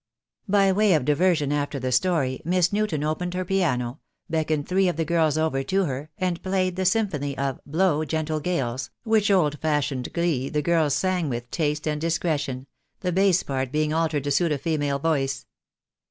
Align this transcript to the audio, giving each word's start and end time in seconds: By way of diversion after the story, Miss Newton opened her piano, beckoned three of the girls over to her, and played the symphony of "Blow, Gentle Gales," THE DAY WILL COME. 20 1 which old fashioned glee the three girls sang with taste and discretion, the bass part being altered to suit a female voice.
By 0.49 0.71
way 0.71 0.93
of 0.93 1.05
diversion 1.05 1.51
after 1.51 1.77
the 1.79 1.91
story, 1.91 2.41
Miss 2.43 2.73
Newton 2.73 3.03
opened 3.03 3.35
her 3.35 3.45
piano, 3.45 3.99
beckoned 4.31 4.67
three 4.67 4.87
of 4.87 4.95
the 4.95 5.05
girls 5.05 5.37
over 5.37 5.61
to 5.61 5.85
her, 5.85 6.09
and 6.17 6.41
played 6.41 6.75
the 6.75 6.85
symphony 6.85 7.37
of 7.37 7.59
"Blow, 7.67 8.03
Gentle 8.03 8.39
Gales," 8.39 8.45
THE 8.55 8.61
DAY 8.63 8.63
WILL 8.63 8.71
COME. 8.71 9.09
20 9.09 9.09
1 9.11 9.11
which 9.11 9.31
old 9.53 9.59
fashioned 9.61 10.11
glee 10.13 10.49
the 10.49 10.53
three 10.53 10.61
girls 10.63 10.95
sang 10.95 11.29
with 11.29 11.51
taste 11.51 11.87
and 11.87 12.01
discretion, 12.01 12.65
the 13.01 13.11
bass 13.11 13.43
part 13.43 13.71
being 13.71 13.93
altered 13.93 14.23
to 14.23 14.31
suit 14.31 14.51
a 14.51 14.57
female 14.57 14.97
voice. 14.97 15.45